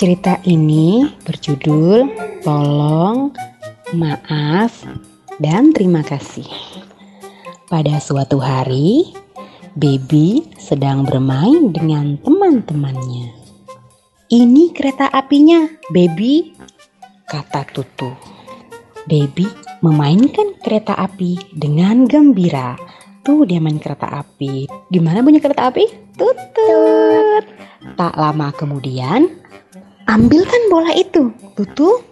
Cerita 0.00 0.40
ini 0.48 1.04
berjudul 1.28 2.08
Tolong, 2.40 3.36
Maaf, 3.92 4.88
dan 5.36 5.76
Terima 5.76 6.00
Kasih. 6.00 6.48
Pada 7.68 8.00
suatu 8.00 8.40
hari, 8.40 9.12
Baby 9.76 10.56
sedang 10.56 11.04
bermain 11.04 11.68
dengan 11.68 12.16
teman-temannya. 12.16 13.28
Ini 14.32 14.72
kereta 14.72 15.12
apinya, 15.12 15.68
Baby, 15.92 16.56
kata 17.28 17.68
Tutu. 17.68 18.08
Baby 19.04 19.52
memainkan 19.84 20.56
kereta 20.64 20.96
api 20.96 21.36
dengan 21.52 22.08
gembira. 22.08 22.72
Tuh 23.20 23.44
dia 23.44 23.60
main 23.60 23.76
kereta 23.76 24.08
api. 24.08 24.64
Gimana 24.88 25.20
bunyi 25.20 25.44
kereta 25.44 25.68
api? 25.68 25.84
Tutut. 26.16 27.44
Tak 28.00 28.16
lama 28.16 28.48
kemudian, 28.56 29.40
ambilkan 30.10 30.62
bola 30.66 30.90
itu, 30.98 31.30
Tutu, 31.54 32.02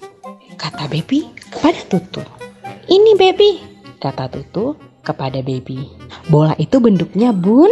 kata 0.55 0.87
Baby 0.87 1.27
kepada 1.51 1.83
Tutu. 1.91 2.23
Ini 2.87 3.19
Baby, 3.19 3.59
kata 3.99 4.31
Tutu 4.31 4.79
kepada 5.03 5.43
Baby. 5.43 5.91
Bola 6.31 6.55
itu 6.63 6.79
bentuknya 6.79 7.35
bun. 7.35 7.69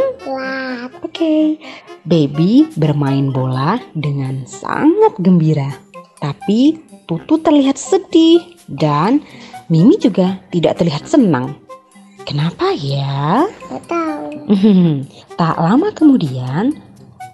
Oke, 1.07 1.63
Baby 2.03 2.67
bermain 2.75 3.31
bola 3.31 3.79
dengan 3.95 4.43
sangat 4.51 5.15
gembira. 5.23 5.71
Tapi 6.19 6.75
Tutu 7.07 7.39
terlihat 7.39 7.79
sedih 7.79 8.43
dan 8.67 9.23
Mimi 9.71 9.95
juga 9.95 10.43
tidak 10.51 10.83
terlihat 10.83 11.07
senang. 11.07 11.55
Kenapa 12.27 12.75
ya? 12.75 13.47
tak 15.39 15.55
lama 15.55 15.95
kemudian, 15.95 16.75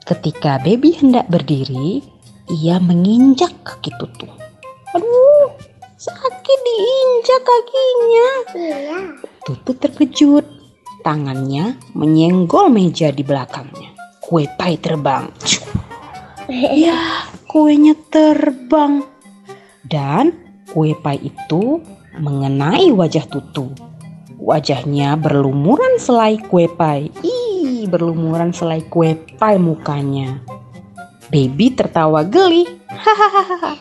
ketika 0.05 0.61
Baby 0.61 0.93
hendak 0.93 1.25
berdiri, 1.33 2.05
ia 2.51 2.83
menginjak 2.83 3.55
kaki 3.63 3.95
Tutu. 4.01 4.27
Aduh, 4.97 5.49
sakit 5.95 6.59
diinjak 6.67 7.43
kakinya. 7.47 8.29
Tutu 9.47 9.73
terkejut. 9.79 10.47
Tangannya 11.03 11.83
menyenggol 11.99 12.71
meja 12.71 13.11
di 13.11 13.27
belakangnya. 13.27 13.91
Kue 14.23 14.47
pai 14.47 14.79
terbang. 14.79 15.27
Ya, 16.51 17.27
kuenya 17.51 17.99
terbang. 18.07 19.03
Dan 19.83 20.31
kue 20.71 20.95
pai 20.95 21.19
itu 21.19 21.83
mengenai 22.19 22.95
wajah 22.95 23.27
Tutu. 23.27 23.75
Wajahnya 24.39 25.19
berlumuran 25.19 25.99
selai 25.99 26.39
kue 26.39 26.71
pai. 26.71 27.11
Ih, 27.23 27.91
berlumuran 27.91 28.55
selai 28.55 28.87
kue 28.87 29.19
pai 29.39 29.59
mukanya. 29.59 30.39
Baby 31.33 31.73
tertawa 31.73 32.29
geli. 32.29 32.69
Hahaha. 32.93 33.81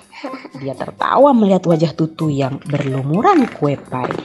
Dia 0.64 0.72
tertawa 0.72 1.36
melihat 1.36 1.68
wajah 1.68 1.92
Tutu 1.92 2.32
yang 2.32 2.64
berlumuran 2.64 3.44
kue 3.60 3.76
pai. 3.76 4.16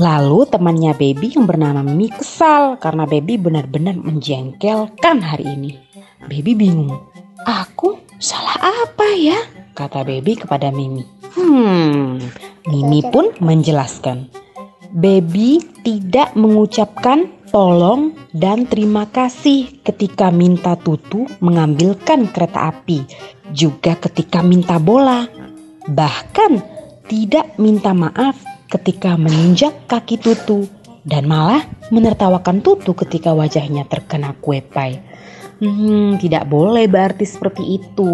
Lalu 0.00 0.48
temannya 0.48 0.96
Baby 0.96 1.36
yang 1.36 1.44
bernama 1.44 1.84
Mimi 1.84 2.08
kesal 2.08 2.80
karena 2.80 3.04
Baby 3.04 3.36
benar-benar 3.36 3.92
menjengkelkan 4.00 5.20
hari 5.20 5.52
ini. 5.52 5.76
Baby 6.24 6.56
bingung. 6.56 6.96
Aku 7.44 8.00
salah 8.16 8.56
apa 8.56 9.12
ya? 9.12 9.36
Kata 9.76 10.00
Baby 10.00 10.40
kepada 10.40 10.72
Mimi. 10.72 11.04
Hmm, 11.36 12.24
Mimi 12.72 13.04
pun 13.12 13.36
menjelaskan. 13.44 14.32
Baby 14.96 15.60
tidak 15.84 16.32
mengucapkan 16.32 17.28
tolong 17.50 18.14
dan 18.30 18.64
terima 18.64 19.10
kasih 19.10 19.82
ketika 19.82 20.30
minta 20.30 20.78
Tutu 20.78 21.26
mengambilkan 21.42 22.30
kereta 22.30 22.70
api, 22.70 23.04
juga 23.50 23.98
ketika 23.98 24.40
minta 24.40 24.78
bola. 24.78 25.26
Bahkan 25.90 26.52
tidak 27.10 27.58
minta 27.58 27.90
maaf 27.90 28.38
ketika 28.70 29.18
menginjak 29.18 29.74
kaki 29.90 30.22
Tutu 30.22 30.70
dan 31.02 31.26
malah 31.26 31.66
menertawakan 31.90 32.62
Tutu 32.62 32.94
ketika 32.94 33.34
wajahnya 33.34 33.84
terkena 33.90 34.32
kue 34.38 34.62
pai. 34.62 35.02
Hmm, 35.60 36.16
tidak 36.16 36.48
boleh 36.48 36.88
berarti 36.88 37.26
seperti 37.26 37.82
itu. 37.82 38.12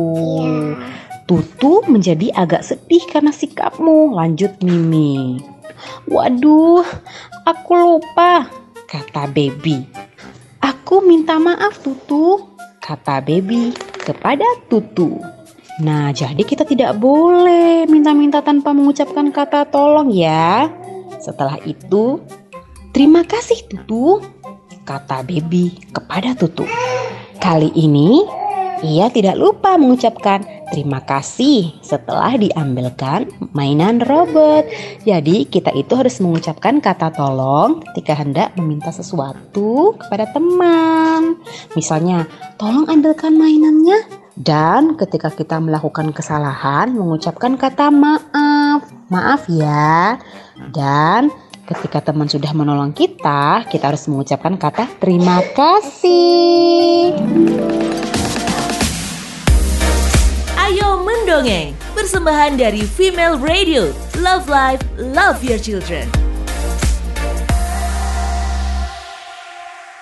Tutu 1.28 1.84
menjadi 1.86 2.32
agak 2.34 2.64
sedih 2.66 3.04
karena 3.12 3.30
sikapmu. 3.30 4.16
Lanjut 4.16 4.58
Mimi. 4.64 5.38
Waduh, 6.10 6.86
aku 7.44 7.72
lupa, 7.76 8.48
kata 8.86 9.26
Baby. 9.34 9.82
Aku 10.62 11.02
minta 11.02 11.36
maaf 11.36 11.82
Tutu, 11.82 12.38
kata 12.78 13.18
Baby 13.20 13.74
kepada 13.98 14.46
Tutu. 14.70 15.18
Nah, 15.82 16.08
jadi 16.14 16.40
kita 16.40 16.64
tidak 16.64 16.96
boleh 16.96 17.84
minta-minta 17.84 18.40
tanpa 18.40 18.72
mengucapkan 18.72 19.28
kata 19.28 19.68
tolong 19.68 20.08
ya. 20.08 20.72
Setelah 21.20 21.60
itu, 21.68 22.22
terima 22.96 23.26
kasih 23.26 23.66
Tutu, 23.68 24.24
kata 24.88 25.20
Baby 25.26 25.76
kepada 25.92 26.32
Tutu. 26.32 26.64
Kali 27.42 27.68
ini, 27.76 28.24
ia 28.80 29.12
tidak 29.12 29.36
lupa 29.36 29.76
mengucapkan 29.76 30.55
terima 30.70 31.02
kasih 31.02 31.74
setelah 31.82 32.34
diambilkan 32.34 33.30
mainan 33.52 34.02
robot. 34.02 34.66
Jadi, 35.02 35.46
kita 35.46 35.70
itu 35.74 35.92
harus 35.94 36.18
mengucapkan 36.18 36.82
kata 36.82 37.14
tolong 37.14 37.82
ketika 37.90 38.18
hendak 38.18 38.54
meminta 38.58 38.90
sesuatu 38.90 39.94
kepada 39.98 40.30
teman. 40.30 41.38
Misalnya, 41.74 42.26
tolong 42.58 42.88
ambilkan 42.90 43.34
mainannya. 43.36 44.26
Dan 44.36 45.00
ketika 45.00 45.32
kita 45.32 45.56
melakukan 45.56 46.12
kesalahan, 46.12 46.92
mengucapkan 46.92 47.56
kata 47.56 47.88
maaf. 47.88 48.84
Maaf 49.08 49.48
ya. 49.48 50.20
Dan 50.76 51.32
ketika 51.66 52.04
teman 52.04 52.28
sudah 52.28 52.52
menolong 52.52 52.92
kita, 52.92 53.64
kita 53.72 53.90
harus 53.90 54.04
mengucapkan 54.06 54.60
kata 54.60 54.86
terima 55.00 55.40
kasih. 55.56 57.16
Ayo 60.66 60.98
mendongeng, 61.06 61.78
persembahan 61.94 62.58
dari 62.58 62.82
Female 62.82 63.38
Radio. 63.38 63.94
Love 64.18 64.50
Life, 64.50 64.82
Love 64.98 65.38
Your 65.46 65.62
Children. 65.62 66.25